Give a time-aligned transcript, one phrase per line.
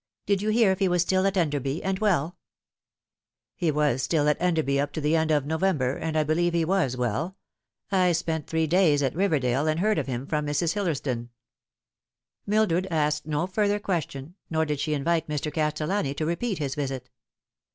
[0.25, 2.35] Did you hear if he was still at Enderby and well
[3.55, 6.65] ?""He was still at Enderby up to the end of November, and I believe he
[6.65, 7.37] was well.
[7.91, 10.73] I spent three days at Riverdale, and heard of him from Mrs.
[10.73, 11.29] Hillersdon."
[12.47, 15.53] Mildred asked no further question, nor did she invite Mr.
[15.53, 17.11] Castellani to repeat his visit.